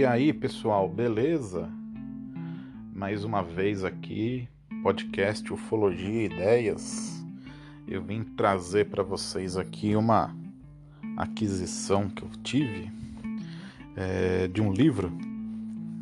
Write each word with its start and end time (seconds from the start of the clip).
E 0.00 0.06
aí, 0.06 0.32
pessoal, 0.32 0.88
beleza? 0.88 1.68
Mais 2.94 3.22
uma 3.22 3.42
vez 3.42 3.84
aqui, 3.84 4.48
podcast 4.82 5.52
Ufologia 5.52 6.22
e 6.22 6.24
Ideias. 6.24 7.22
Eu 7.86 8.02
vim 8.02 8.24
trazer 8.24 8.88
para 8.88 9.02
vocês 9.02 9.58
aqui 9.58 9.94
uma 9.94 10.34
aquisição 11.18 12.08
que 12.08 12.22
eu 12.22 12.30
tive 12.42 12.90
é, 13.94 14.48
de 14.48 14.62
um 14.62 14.72
livro 14.72 15.12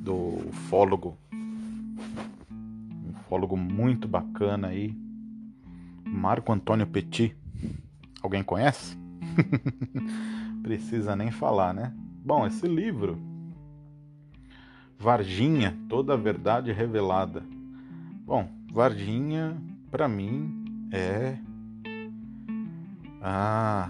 do 0.05 0.49
ufólogo, 0.49 1.19
um 1.33 3.11
ufólogo 3.19 3.57
muito 3.57 4.07
bacana 4.07 4.69
aí, 4.69 4.97
Marco 6.05 6.53
Antônio 6.53 6.87
Petit. 6.87 7.37
Alguém 8.23 8.45
conhece? 8.45 8.97
Precisa 10.63 11.17
nem 11.17 11.33
falar, 11.33 11.75
né? 11.75 11.93
Bom, 12.25 12.47
esse 12.47 12.69
livro, 12.69 13.19
Varginha, 14.99 15.79
toda 15.89 16.15
a 16.15 16.17
verdade 16.17 16.73
revelada. 16.73 17.45
Bom, 18.27 18.51
Varginha, 18.73 19.57
para 19.93 20.09
mim, 20.09 20.89
é 20.93 21.39
a, 23.23 23.89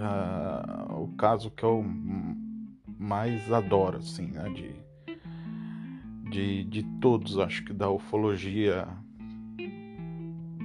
a, 0.00 0.94
o 0.94 1.08
caso 1.08 1.50
que 1.50 1.62
eu 1.62 1.84
mais 2.98 3.52
adoro, 3.52 3.98
assim, 3.98 4.28
né? 4.28 4.48
De, 4.48 4.74
de, 6.30 6.64
de 6.64 6.82
todos, 7.00 7.38
acho 7.38 7.62
que 7.64 7.74
da 7.74 7.90
ufologia 7.90 8.88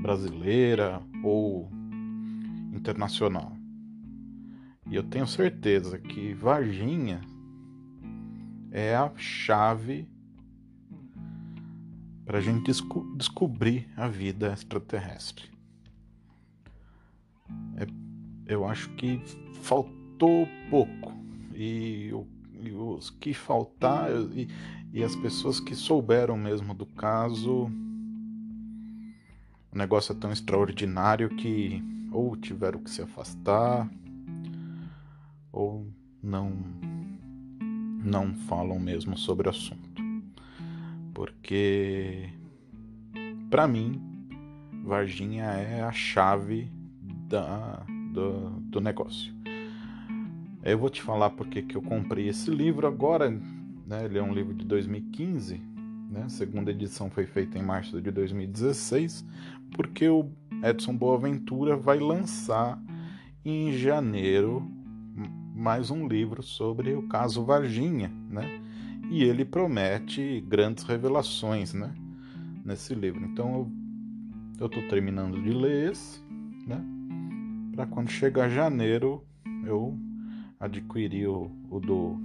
brasileira 0.01 1.01
ou 1.21 1.69
internacional. 2.73 3.51
E 4.87 4.95
eu 4.95 5.03
tenho 5.03 5.27
certeza 5.27 5.97
que 5.97 6.33
Varginha 6.33 7.21
é 8.73 8.95
a 8.95 9.11
chave 9.15 10.09
para 12.25 12.39
a 12.39 12.41
gente 12.41 12.65
desco 12.65 13.05
descobrir 13.15 13.87
a 13.95 14.07
vida 14.07 14.51
extraterrestre. 14.51 15.47
É, 17.77 17.85
eu 18.47 18.65
acho 18.67 18.89
que 18.95 19.21
faltou 19.61 20.47
pouco 20.71 21.13
e, 21.53 22.11
e 22.61 22.71
os 22.71 23.11
que 23.11 23.31
faltaram 23.31 24.31
e, 24.33 24.47
e 24.91 25.03
as 25.03 25.15
pessoas 25.15 25.59
que 25.59 25.75
souberam 25.75 26.35
mesmo 26.35 26.73
do 26.73 26.87
caso, 26.87 27.69
o 29.71 29.77
negócio 29.77 30.13
é 30.13 30.15
tão 30.15 30.31
extraordinário 30.31 31.29
que 31.29 31.83
ou 32.11 32.35
tiveram 32.35 32.79
que 32.79 32.89
se 32.89 33.03
afastar 33.03 33.87
ou 35.51 35.87
não 36.23 36.92
não 38.03 38.33
falam 38.33 38.79
mesmo 38.79 39.17
sobre 39.17 39.47
o 39.47 39.51
assunto. 39.51 40.01
Porque 41.13 42.29
para 43.49 43.67
mim 43.67 44.01
Varginha 44.83 45.45
é 45.45 45.81
a 45.81 45.91
chave 45.91 46.69
da, 47.01 47.85
do, 48.11 48.49
do 48.61 48.81
negócio. 48.81 49.33
Eu 50.63 50.77
vou 50.77 50.89
te 50.89 51.01
falar 51.01 51.29
porque 51.31 51.61
que 51.61 51.75
eu 51.75 51.81
comprei 51.81 52.27
esse 52.29 52.49
livro 52.49 52.87
agora, 52.87 53.29
né? 53.29 54.05
Ele 54.05 54.17
é 54.17 54.23
um 54.23 54.33
livro 54.33 54.53
de 54.53 54.65
2015, 54.65 55.61
né? 56.09 56.23
A 56.23 56.29
segunda 56.29 56.71
edição 56.71 57.09
foi 57.09 57.25
feita 57.25 57.57
em 57.57 57.61
março 57.61 58.01
de 58.01 58.11
2016, 58.11 59.25
porque 59.71 60.07
o 60.07 60.29
Edson 60.63 60.95
Boaventura 60.95 61.75
vai 61.75 61.99
lançar 61.99 62.81
em 63.43 63.73
janeiro 63.73 64.69
mais 65.53 65.91
um 65.91 66.07
livro 66.07 66.41
sobre 66.41 66.93
o 66.93 67.03
caso 67.03 67.45
Varginha, 67.45 68.11
né? 68.27 68.59
E 69.11 69.23
ele 69.23 69.45
promete 69.45 70.41
grandes 70.47 70.83
revelações, 70.83 71.73
né? 71.73 71.93
Nesse 72.65 72.95
livro. 72.95 73.23
Então 73.23 73.71
eu 74.59 74.65
estou 74.65 74.81
terminando 74.87 75.41
de 75.41 75.51
ler 75.51 75.91
esse, 75.91 76.21
né? 76.65 76.83
Para 77.75 77.85
quando 77.85 78.09
chegar 78.09 78.49
janeiro 78.49 79.23
eu 79.65 79.95
adquirir 80.59 81.27
o, 81.27 81.51
o 81.69 81.79
do 81.79 82.17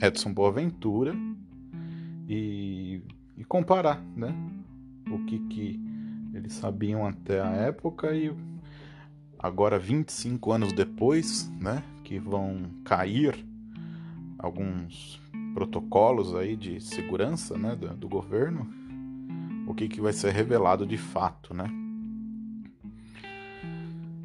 Edson 0.00 0.32
Boaventura 0.32 1.14
e, 2.28 3.02
e 3.36 3.44
comparar, 3.44 4.00
né? 4.16 4.32
O 5.10 5.24
que 5.24 5.38
que 5.48 5.80
eles 6.32 6.52
sabiam 6.52 7.06
até 7.06 7.40
a 7.40 7.50
época 7.50 8.14
e 8.14 8.32
agora 9.38 9.78
25 9.78 10.52
anos 10.52 10.72
depois, 10.72 11.50
né, 11.60 11.82
que 12.06 12.20
vão 12.20 12.70
cair 12.84 13.44
alguns 14.38 15.20
protocolos 15.54 16.36
aí 16.36 16.54
de 16.54 16.80
segurança, 16.80 17.58
né, 17.58 17.74
do, 17.74 17.88
do 17.96 18.08
governo, 18.08 18.64
o 19.66 19.74
que 19.74 19.88
que 19.88 20.00
vai 20.00 20.12
ser 20.12 20.30
revelado 20.30 20.86
de 20.86 20.96
fato, 20.96 21.52
né? 21.52 21.68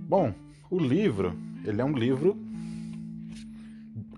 Bom, 0.07 0.31
o 0.69 0.77
livro, 0.77 1.35
ele 1.65 1.81
é 1.81 1.85
um 1.85 1.97
livro 1.97 2.37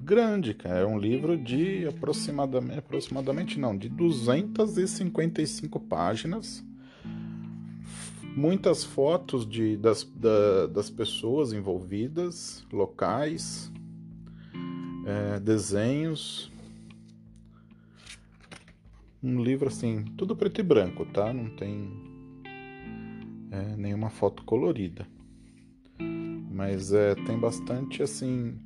grande, 0.01 0.53
cara. 0.53 0.80
É 0.80 0.85
um 0.85 1.00
livro 1.00 1.38
de 1.38 1.88
aproximadamente, 1.88 2.80
aproximadamente 2.80 3.57
não, 3.57 3.78
de 3.78 3.88
255 3.88 5.80
páginas 5.80 6.66
muitas 8.35 8.83
fotos 8.83 9.47
de, 9.47 9.77
das, 9.77 10.03
da, 10.03 10.67
das 10.67 10.89
pessoas 10.89 11.53
envolvidas, 11.53 12.66
locais, 12.71 13.71
é, 15.05 15.39
desenhos. 15.39 16.51
Um 19.21 19.41
livro 19.41 19.67
assim, 19.67 20.03
tudo 20.17 20.35
preto 20.35 20.59
e 20.59 20.63
branco, 20.63 21.05
tá? 21.05 21.31
Não 21.33 21.49
tem 21.51 21.89
é, 23.51 23.75
nenhuma 23.77 24.09
foto 24.09 24.44
colorida. 24.44 25.07
Mas 26.51 26.91
é, 26.91 27.15
tem 27.15 27.39
bastante 27.39 28.03
assim 28.03 28.59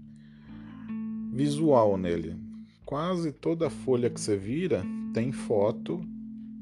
visual 1.32 1.98
nele. 1.98 2.36
Quase 2.86 3.32
toda 3.32 3.70
folha 3.70 4.10
que 4.10 4.20
você 4.20 4.36
vira 4.36 4.84
tem 5.14 5.32
foto 5.32 6.02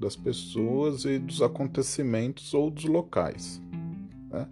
das 0.05 0.15
pessoas 0.15 1.03
e 1.03 1.17
dos 1.17 1.41
acontecimentos 1.41 2.53
ou 2.53 2.69
dos 2.69 2.85
locais. 2.85 3.59
Né? 4.29 4.47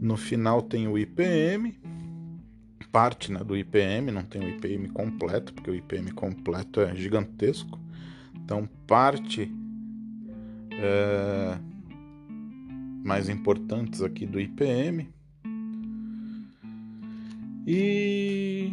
No 0.00 0.16
final 0.16 0.62
tem 0.62 0.88
o 0.88 0.96
IPM, 0.96 1.78
parte 2.90 3.30
né, 3.30 3.44
do 3.44 3.54
IPM, 3.54 4.10
não 4.10 4.22
tem 4.22 4.42
o 4.42 4.48
IPM 4.48 4.88
completo, 4.88 5.52
porque 5.52 5.70
o 5.70 5.74
IPM 5.74 6.10
completo 6.12 6.80
é 6.80 6.96
gigantesco. 6.96 7.78
Então, 8.34 8.66
parte 8.86 9.52
é, 10.72 11.58
mais 13.04 13.28
importantes 13.28 14.00
aqui 14.00 14.24
do 14.24 14.40
IPM. 14.40 15.06
E 17.66 18.72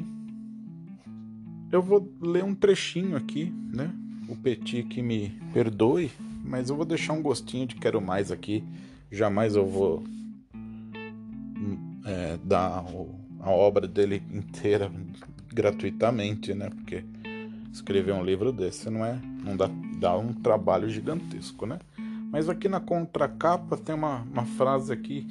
eu 1.74 1.82
vou 1.82 2.10
ler 2.22 2.46
um 2.46 2.56
trechinho 2.56 3.18
aqui, 3.18 3.54
né? 3.74 3.94
O 4.28 4.36
Petit 4.36 4.84
que 4.84 5.02
me 5.02 5.30
perdoe, 5.54 6.12
mas 6.44 6.70
eu 6.70 6.76
vou 6.76 6.86
deixar 6.86 7.14
um 7.14 7.22
gostinho 7.22 7.68
de 7.68 7.76
quero 7.76 8.02
mais 8.02 8.32
aqui. 8.32 8.64
Jamais 9.12 9.56
eu 9.56 9.66
vou 9.66 10.04
hum, 10.54 12.02
é, 12.06 12.38
dar 12.44 12.86
a 13.40 13.50
obra 13.50 13.88
dele 13.88 14.22
inteira 14.32 14.92
gratuitamente, 15.54 16.54
né? 16.54 16.70
Porque 16.70 17.04
escrever 17.72 18.14
um 18.14 18.24
livro 18.24 18.52
desse 18.52 18.90
não 18.90 19.06
é, 19.06 19.20
não 19.44 19.56
dá, 19.56 19.70
dá 20.00 20.18
um 20.18 20.34
trabalho 20.34 20.90
gigantesco, 20.90 21.66
né? 21.66 21.80
Mas 22.32 22.50
aqui 22.50 22.68
na 22.68 22.80
contracapa 22.80 23.78
tem 23.78 23.96
uma, 23.96 24.22
uma 24.22 24.46
frase 24.46 24.92
aqui 24.92 25.28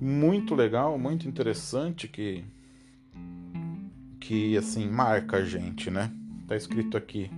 muito 0.00 0.54
legal, 0.54 0.98
muito 0.98 1.28
interessante 1.28 2.08
que 2.08 2.44
que 4.20 4.56
assim 4.56 4.88
marca 4.88 5.36
a 5.36 5.44
gente, 5.44 5.90
né? 5.90 6.10
Tá 6.48 6.56
escrito 6.56 6.96
aqui: 6.96 7.30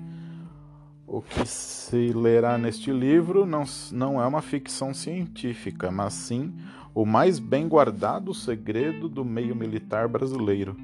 o 1.06 1.22
que 1.22 1.46
se 1.46 2.12
lerá 2.12 2.58
neste 2.58 2.90
livro 2.90 3.46
não, 3.46 3.64
não 3.92 4.20
é 4.20 4.26
uma 4.26 4.42
ficção 4.42 4.92
científica, 4.92 5.90
mas 5.90 6.14
sim 6.14 6.52
o 6.92 7.04
mais 7.06 7.38
bem 7.38 7.68
guardado 7.68 8.34
segredo 8.34 9.08
do 9.08 9.24
meio 9.24 9.54
militar 9.54 10.08
brasileiro. 10.08 10.76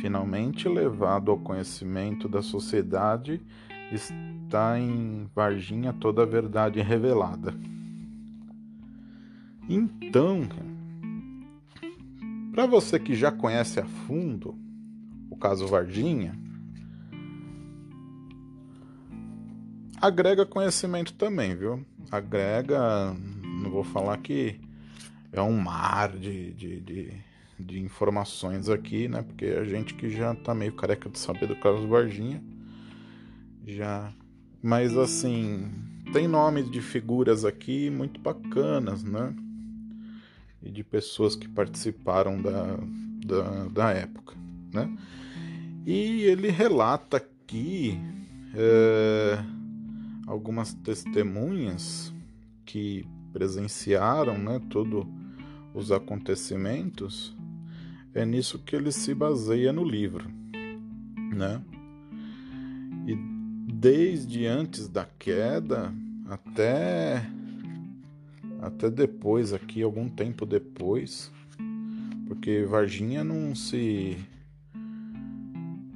Finalmente 0.00 0.68
levado 0.68 1.30
ao 1.30 1.38
conhecimento 1.38 2.28
da 2.28 2.42
sociedade, 2.42 3.40
está 3.92 4.78
em 4.78 5.30
Varginha 5.34 5.92
toda 5.92 6.22
a 6.22 6.26
verdade 6.26 6.80
revelada. 6.80 7.54
Então, 9.68 10.42
para 12.52 12.66
você 12.66 12.98
que 12.98 13.14
já 13.14 13.32
conhece 13.32 13.80
a 13.80 13.84
fundo 13.84 14.58
o 15.30 15.36
caso 15.36 15.66
Varginha, 15.66 16.38
agrega 20.06 20.44
conhecimento 20.44 21.14
também, 21.14 21.56
viu? 21.56 21.84
Agrega, 22.10 23.14
não 23.62 23.70
vou 23.70 23.84
falar 23.84 24.18
que 24.18 24.60
é 25.32 25.40
um 25.40 25.56
mar 25.56 26.12
de, 26.12 26.52
de, 26.52 26.80
de, 26.80 27.12
de 27.58 27.80
informações 27.80 28.68
aqui, 28.68 29.08
né? 29.08 29.22
Porque 29.22 29.46
a 29.46 29.64
gente 29.64 29.94
que 29.94 30.10
já 30.10 30.34
tá 30.34 30.54
meio 30.54 30.72
careca 30.72 31.08
de 31.08 31.18
saber 31.18 31.46
do 31.46 31.56
Carlos 31.56 31.88
Varginha, 31.88 32.42
já. 33.66 34.12
Mas 34.62 34.96
assim, 34.96 35.70
tem 36.12 36.28
nomes 36.28 36.70
de 36.70 36.80
figuras 36.80 37.44
aqui 37.44 37.90
muito 37.90 38.20
bacanas, 38.20 39.02
né? 39.02 39.34
E 40.62 40.70
de 40.70 40.84
pessoas 40.84 41.34
que 41.36 41.48
participaram 41.48 42.40
da, 42.40 42.78
da, 43.26 43.64
da 43.68 43.90
época, 43.90 44.34
né? 44.72 44.96
E 45.86 46.22
ele 46.22 46.48
relata 46.48 47.18
aqui 47.18 47.98
é, 48.54 49.38
algumas 50.26 50.74
testemunhas 50.74 52.12
que 52.64 53.06
presenciaram, 53.32 54.38
né? 54.38 54.60
Todo 54.70 55.06
os 55.74 55.90
acontecimentos, 55.90 57.36
é 58.14 58.24
nisso 58.24 58.60
que 58.60 58.76
ele 58.76 58.92
se 58.92 59.12
baseia 59.12 59.72
no 59.72 59.84
livro, 59.84 60.30
né? 61.32 61.60
E 63.06 63.16
desde 63.72 64.46
antes 64.46 64.88
da 64.88 65.04
queda 65.18 65.92
até 66.28 67.28
até 68.62 68.88
depois 68.88 69.52
aqui, 69.52 69.82
algum 69.82 70.08
tempo 70.08 70.46
depois, 70.46 71.30
porque 72.26 72.64
Varginha 72.64 73.22
não 73.22 73.54
se 73.54 74.16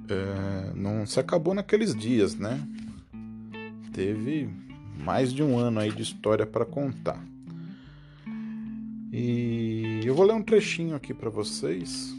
é, 0.09 0.75
não 0.75 1.07
se 1.07 1.19
acabou 1.19 1.55
naqueles 1.55 1.95
dias, 1.95 2.35
né? 2.35 2.61
Teve 3.99 4.49
mais 5.05 5.33
de 5.33 5.43
um 5.43 5.59
ano 5.59 5.81
aí 5.81 5.91
de 5.91 6.03
história 6.03 6.47
para 6.47 6.65
contar. 6.65 7.21
E 9.13 10.03
eu 10.05 10.15
vou 10.15 10.25
ler 10.25 10.35
um 10.35 10.43
trechinho 10.43 10.95
aqui 10.95 11.13
para 11.13 11.29
vocês. 11.29 12.15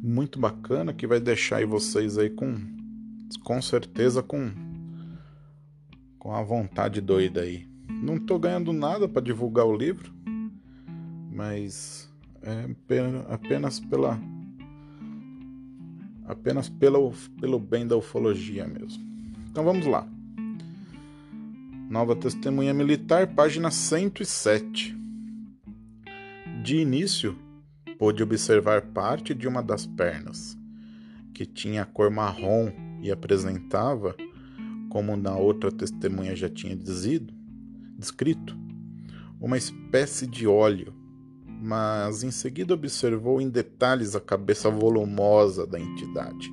Muito 0.00 0.38
bacana 0.38 0.92
que 0.92 1.08
vai 1.08 1.18
deixar 1.18 1.56
aí 1.56 1.64
vocês 1.64 2.16
aí 2.16 2.30
com 2.30 2.54
com 3.42 3.60
certeza 3.60 4.22
com 4.22 4.52
com 6.16 6.32
a 6.32 6.40
vontade 6.44 7.00
doida 7.00 7.40
aí. 7.40 7.66
Não 7.88 8.16
tô 8.16 8.38
ganhando 8.38 8.72
nada 8.72 9.08
para 9.08 9.22
divulgar 9.22 9.66
o 9.66 9.76
livro, 9.76 10.14
mas 11.32 12.08
é 12.40 12.68
apenas 13.28 13.80
pela 13.80 14.20
apenas 16.26 16.68
pelo, 16.68 17.12
pelo 17.40 17.58
bem 17.58 17.86
da 17.86 17.96
ufologia 17.96 18.66
mesmo. 18.66 19.02
Então 19.50 19.64
vamos 19.64 19.86
lá. 19.86 20.06
Nova 21.90 22.16
Testemunha 22.16 22.72
Militar, 22.72 23.26
página 23.34 23.70
107. 23.70 24.96
De 26.62 26.76
início, 26.76 27.36
pôde 27.98 28.22
observar 28.22 28.82
parte 28.82 29.34
de 29.34 29.46
uma 29.46 29.62
das 29.62 29.86
pernas, 29.86 30.56
que 31.34 31.44
tinha 31.44 31.84
cor 31.84 32.10
marrom 32.10 32.72
e 33.02 33.10
apresentava, 33.10 34.16
como 34.88 35.16
na 35.16 35.36
outra 35.36 35.70
testemunha 35.70 36.34
já 36.34 36.48
tinha 36.48 36.74
dizido, 36.74 37.32
descrito, 37.98 38.56
uma 39.40 39.58
espécie 39.58 40.26
de 40.26 40.46
óleo, 40.46 40.94
mas 41.62 42.24
em 42.24 42.32
seguida 42.32 42.74
observou 42.74 43.40
em 43.40 43.48
detalhes 43.48 44.16
a 44.16 44.20
cabeça 44.20 44.68
volumosa 44.68 45.64
da 45.64 45.78
entidade. 45.78 46.52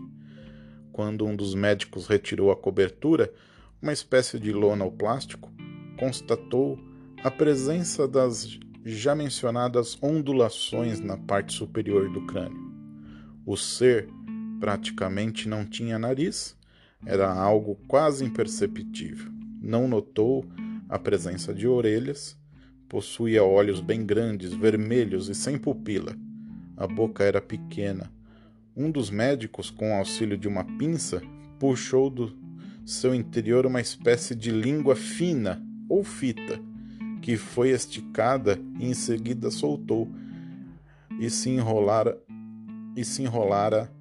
Quando 0.91 1.25
um 1.25 1.35
dos 1.35 1.55
médicos 1.55 2.05
retirou 2.05 2.51
a 2.51 2.55
cobertura, 2.55 3.33
uma 3.81 3.91
espécie 3.91 4.39
de 4.39 4.53
lona 4.53 4.85
ou 4.85 4.91
plástico, 4.91 5.51
constatou 5.97 6.77
a 7.23 7.31
presença 7.31 8.07
das 8.07 8.59
já 8.85 9.15
mencionadas 9.15 9.97
ondulações 9.99 10.99
na 10.99 11.17
parte 11.17 11.53
superior 11.53 12.07
do 12.11 12.27
crânio. 12.27 12.71
O 13.47 13.57
ser 13.57 14.07
praticamente 14.59 15.49
não 15.49 15.65
tinha 15.65 15.97
nariz, 15.97 16.55
era 17.03 17.33
algo 17.33 17.79
quase 17.87 18.23
imperceptível. 18.23 19.31
Não 19.59 19.87
notou 19.87 20.45
a 20.87 20.99
presença 20.99 21.51
de 21.51 21.67
orelhas, 21.67 22.38
possuía 22.89 23.43
olhos 23.43 23.79
bem 23.79 24.03
grandes, 24.03 24.51
vermelhos 24.51 25.29
e 25.29 25.35
sem 25.35 25.57
pupila. 25.57 26.17
A 26.75 26.87
boca 26.87 27.23
era 27.23 27.39
pequena. 27.39 28.11
Um 28.75 28.89
dos 28.89 29.11
médicos, 29.11 29.69
com 29.69 29.95
auxílio 29.95 30.37
de 30.37 30.47
uma 30.47 30.63
pinça, 30.63 31.21
puxou 31.59 32.09
do 32.09 32.35
seu 32.83 33.13
interior 33.13 33.67
uma 33.67 33.79
espécie 33.79 34.33
de 34.33 34.49
língua 34.49 34.95
fina 34.95 35.63
ou 35.87 36.03
fita, 36.03 36.59
que 37.21 37.37
foi 37.37 37.69
esticada 37.69 38.59
e 38.79 38.87
em 38.87 38.93
seguida 38.95 39.51
soltou 39.51 40.09
e 41.19 41.29
se 41.29 41.49
enrolara 41.49 42.17
e 42.95 43.05
se 43.05 43.21
enrolara 43.21 43.91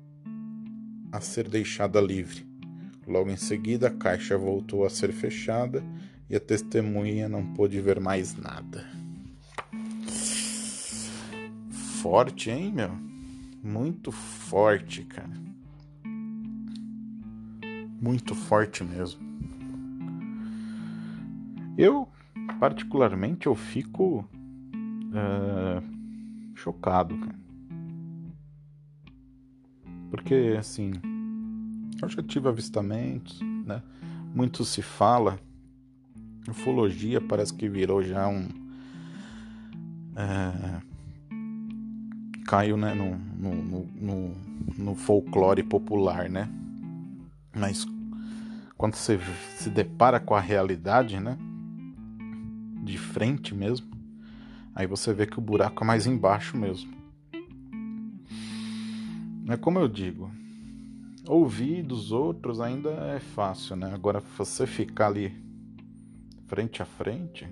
a 1.13 1.21
ser 1.21 1.49
deixada 1.49 2.01
livre. 2.01 2.47
Logo 3.07 3.31
em 3.31 3.37
seguida, 3.37 3.89
a 3.89 3.91
caixa 3.91 4.39
voltou 4.39 4.85
a 4.85 4.91
ser 4.91 5.13
fechada 5.13 5.83
e 6.29 6.37
a 6.37 6.41
testemunha 6.41 7.29
não 7.29 7.55
pôde 7.55 7.81
ver 7.81 8.01
mais 8.01 8.37
nada. 8.37 8.87
Forte, 12.01 12.51
hein, 12.51 12.73
meu? 12.73 12.91
Muito 13.63 14.13
forte, 14.13 15.03
cara 15.05 15.49
muito 18.01 18.35
forte 18.35 18.85
mesmo. 18.85 19.21
Eu, 21.77 22.09
particularmente, 22.59 23.47
eu 23.47 23.55
fico 23.55 24.21
uh, 25.13 25.83
chocado, 26.55 27.17
cara. 27.19 27.39
Porque, 30.11 30.57
assim, 30.59 30.93
eu 32.01 32.09
já 32.09 32.23
tive 32.23 32.49
avistamentos, 32.49 33.41
né? 33.65 33.83
Muito 34.35 34.65
se 34.65 34.83
fala. 34.83 35.39
Ufologia 36.49 37.21
parece 37.21 37.53
que 37.53 37.69
virou 37.69 38.03
já 38.03 38.27
um. 38.27 38.49
Uh, 40.15 40.89
caiu 42.47 42.77
né, 42.77 42.95
no, 42.95 43.17
no, 43.17 43.87
no, 43.95 44.37
no 44.79 44.95
folclore 44.95 45.63
popular, 45.63 46.29
né? 46.31 46.49
Mas 47.55 47.87
quando 48.77 48.95
você 48.95 49.19
se 49.57 49.69
depara 49.69 50.19
com 50.19 50.35
a 50.35 50.41
realidade, 50.41 51.21
né? 51.21 51.37
De 52.83 52.97
frente 52.97 53.55
mesmo, 53.55 53.87
aí 54.75 54.87
você 54.87 55.13
vê 55.13 55.27
que 55.27 55.39
o 55.39 55.43
buraco 55.43 55.85
é 55.85 55.87
mais 55.87 56.07
embaixo 56.07 56.57
mesmo. 56.57 56.91
É 59.49 59.57
como 59.57 59.79
eu 59.79 59.89
digo, 59.89 60.31
ouvir 61.27 61.83
dos 61.83 62.13
outros 62.13 62.61
ainda 62.61 62.91
é 62.91 63.19
fácil, 63.19 63.77
né? 63.77 63.93
Agora 63.93 64.23
você 64.37 64.67
ficar 64.67 65.09
ali 65.09 65.48
frente 66.49 66.83
a 66.83 66.87
frente, 66.87 67.47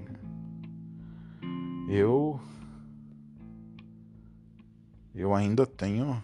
eu 1.89 2.41
eu 5.15 5.35
ainda 5.35 5.67
tenho 5.67 6.23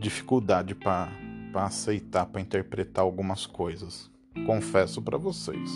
dificuldade 0.00 0.74
para 0.74 1.10
aceitar, 1.54 2.26
para 2.26 2.40
interpretar 2.40 3.04
algumas 3.04 3.46
coisas. 3.46 4.10
Confesso 4.46 5.00
para 5.00 5.16
vocês. 5.16 5.70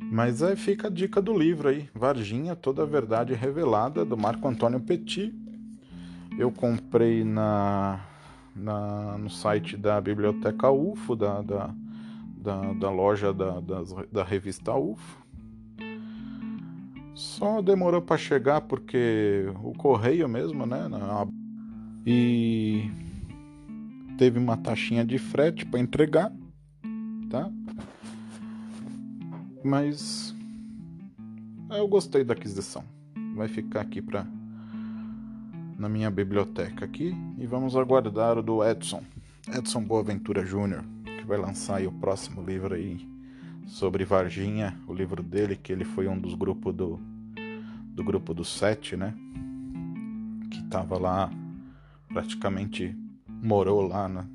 Mas 0.00 0.42
aí 0.42 0.54
fica 0.54 0.86
a 0.86 0.90
dica 0.90 1.20
do 1.20 1.36
livro 1.36 1.68
aí, 1.68 1.88
Varginha, 1.94 2.54
toda 2.54 2.82
a 2.82 2.86
verdade 2.86 3.34
revelada 3.34 4.04
do 4.04 4.16
Marco 4.16 4.46
Antônio 4.46 4.80
Petit. 4.80 5.34
Eu 6.38 6.52
comprei 6.52 7.24
na, 7.24 8.00
na 8.54 9.18
no 9.18 9.30
site 9.30 9.76
da 9.76 10.00
Biblioteca 10.00 10.70
UFO, 10.70 11.16
da, 11.16 11.42
da, 11.42 11.74
da, 12.44 12.74
da 12.74 12.90
loja 12.90 13.32
da, 13.32 13.58
da, 13.60 13.82
da 14.12 14.22
revista 14.22 14.74
UFO. 14.74 15.24
Só 17.14 17.62
demorou 17.62 18.02
para 18.02 18.18
chegar 18.18 18.60
porque 18.60 19.46
o 19.62 19.72
correio 19.72 20.28
mesmo, 20.28 20.66
né? 20.66 20.86
E 22.06 22.90
teve 24.18 24.38
uma 24.38 24.58
taxinha 24.58 25.04
de 25.04 25.16
frete 25.16 25.64
para 25.64 25.80
entregar, 25.80 26.30
tá? 27.30 27.50
Mas 29.64 30.34
eu 31.70 31.88
gostei 31.88 32.24
da 32.24 32.34
aquisição. 32.34 32.84
Vai 33.34 33.48
ficar 33.48 33.80
aqui 33.80 34.02
para 34.02 34.26
na 35.78 35.88
minha 35.88 36.10
biblioteca 36.10 36.84
aqui 36.84 37.16
e 37.38 37.46
vamos 37.46 37.74
aguardar 37.76 38.38
o 38.38 38.42
do 38.42 38.62
Edson, 38.62 39.02
Edson 39.52 39.82
Boaventura 39.82 40.44
Júnior, 40.44 40.84
que 41.24 41.28
vai 41.28 41.38
lançar 41.38 41.80
o 41.86 41.90
próximo 41.90 42.42
livro 42.42 42.74
aí 42.74 43.08
sobre 43.66 44.04
Varginha, 44.04 44.78
o 44.86 44.92
livro 44.92 45.22
dele 45.22 45.56
que 45.56 45.72
ele 45.72 45.82
foi 45.84 46.06
um 46.06 46.20
dos 46.20 46.34
grupos 46.34 46.74
do 46.74 47.00
do 47.94 48.04
grupo 48.04 48.34
do 48.34 48.44
Sete, 48.44 48.94
né? 48.94 49.14
Que 50.50 50.62
tava 50.64 50.98
lá 50.98 51.30
praticamente 52.08 52.94
morou 53.26 53.80
lá 53.80 54.06
na 54.06 54.26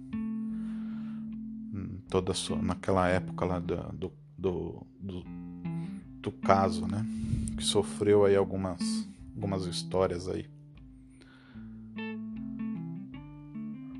toda 2.09 2.33
sua, 2.33 2.59
naquela 2.59 3.07
época 3.07 3.45
lá 3.45 3.59
do, 3.59 4.11
do, 4.35 4.87
do, 4.99 5.23
do 6.23 6.31
caso, 6.31 6.87
né? 6.87 7.05
que 7.55 7.63
sofreu 7.63 8.25
aí 8.25 8.35
algumas, 8.35 9.07
algumas 9.35 9.65
histórias 9.67 10.27
aí. 10.27 10.47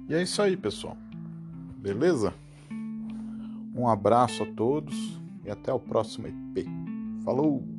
E 0.07 0.13
é 0.15 0.23
isso 0.23 0.41
aí, 0.41 0.57
pessoal. 0.57 0.97
Beleza? 1.77 2.33
Um 3.73 3.87
abraço 3.87 4.43
a 4.43 4.45
todos 4.45 5.19
e 5.45 5.49
até 5.49 5.73
o 5.73 5.79
próximo 5.79 6.27
EP. 6.27 6.65
Falou! 7.23 7.78